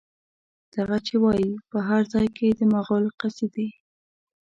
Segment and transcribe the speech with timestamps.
[0.75, 3.69] دغه چې وايي، په هر ځای کې د مغول قصيدې